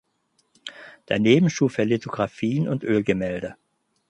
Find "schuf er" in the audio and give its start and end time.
1.51-1.85